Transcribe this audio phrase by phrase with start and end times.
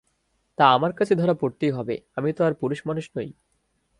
[0.57, 3.29] তা, আমার কাছে ধরা পড়তেই হবে, আমি তো আর পুরুষমানুষ নই।